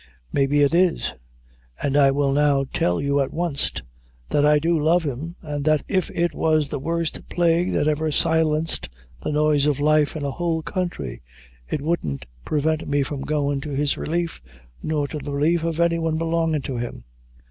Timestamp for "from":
13.03-13.21